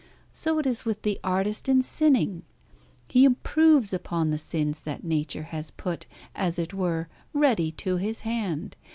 So 0.31 0.57
it 0.57 0.65
is 0.65 0.83
with 0.83 1.03
the 1.03 1.19
artist 1.23 1.69
in 1.69 1.83
sinning. 1.83 2.41
He 3.07 3.23
improves 3.23 3.93
upon 3.93 4.31
the 4.31 4.39
sins 4.39 4.81
that 4.81 5.03
Nature 5.03 5.43
has 5.53 5.69
put, 5.69 6.07
as 6.33 6.57
it 6.57 6.73
were, 6.73 7.07
ready 7.33 7.69
to 7.73 7.97
his 7.97 8.21
hand. 8.21 8.75